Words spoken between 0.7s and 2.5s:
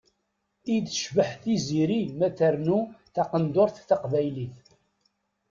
I tecbeḥ Tiziri ma